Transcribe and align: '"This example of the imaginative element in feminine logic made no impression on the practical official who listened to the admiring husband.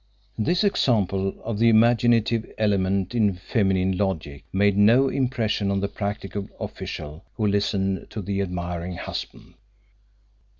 '"This 0.49 0.63
example 0.63 1.35
of 1.43 1.59
the 1.59 1.69
imaginative 1.69 2.51
element 2.57 3.13
in 3.13 3.35
feminine 3.35 3.95
logic 3.95 4.45
made 4.51 4.75
no 4.75 5.09
impression 5.09 5.69
on 5.69 5.79
the 5.79 5.87
practical 5.87 6.49
official 6.59 7.23
who 7.35 7.45
listened 7.45 8.07
to 8.09 8.23
the 8.23 8.41
admiring 8.41 8.95
husband. 8.95 9.53